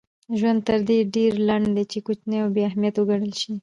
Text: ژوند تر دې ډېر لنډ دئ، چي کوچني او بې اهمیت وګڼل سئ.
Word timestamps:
ژوند 0.39 0.59
تر 0.67 0.79
دې 0.87 0.99
ډېر 1.15 1.31
لنډ 1.47 1.65
دئ، 1.75 1.83
چي 1.91 1.99
کوچني 2.05 2.37
او 2.43 2.49
بې 2.53 2.61
اهمیت 2.69 2.95
وګڼل 2.97 3.31
سئ. 3.39 3.51